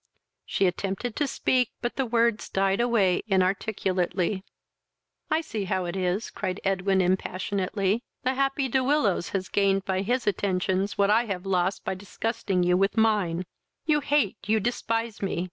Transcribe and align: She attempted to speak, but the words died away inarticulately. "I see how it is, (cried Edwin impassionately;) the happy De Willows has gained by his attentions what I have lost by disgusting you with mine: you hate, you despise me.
She 0.47 0.65
attempted 0.65 1.15
to 1.17 1.27
speak, 1.27 1.69
but 1.79 1.95
the 1.95 2.07
words 2.07 2.49
died 2.49 2.81
away 2.81 3.21
inarticulately. 3.27 4.43
"I 5.29 5.41
see 5.41 5.65
how 5.65 5.85
it 5.85 5.95
is, 5.95 6.31
(cried 6.31 6.59
Edwin 6.63 7.01
impassionately;) 7.01 8.01
the 8.23 8.33
happy 8.33 8.67
De 8.67 8.83
Willows 8.83 9.29
has 9.29 9.47
gained 9.47 9.85
by 9.85 10.01
his 10.01 10.25
attentions 10.25 10.97
what 10.97 11.11
I 11.11 11.25
have 11.25 11.45
lost 11.45 11.83
by 11.85 11.93
disgusting 11.93 12.63
you 12.63 12.75
with 12.75 12.97
mine: 12.97 13.45
you 13.85 13.99
hate, 13.99 14.37
you 14.47 14.59
despise 14.59 15.21
me. 15.21 15.39